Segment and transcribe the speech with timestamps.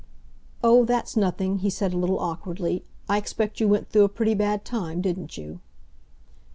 [0.63, 2.83] "Oh, that's nothing," he said a little awkwardly.
[3.07, 5.59] "I expect you went though a pretty bad time, didn't you?"